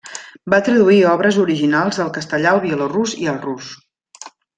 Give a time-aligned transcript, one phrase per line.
[0.51, 3.69] Va traduir obres originals del castellà al bielorús i al rus.